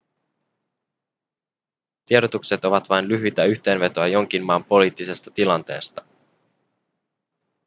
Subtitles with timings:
[2.05, 6.05] tiedotukset ovat vain lyhyitä yhteenvetoja jonkin maan poliittisesta tilanteesta